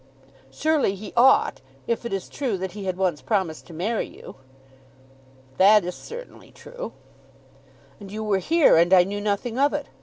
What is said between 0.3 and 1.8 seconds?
Surely he ought,